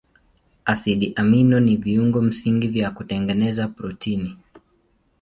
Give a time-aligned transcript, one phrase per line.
[0.65, 4.37] Asidi amino ni viungo msingi vya kutengeneza protini.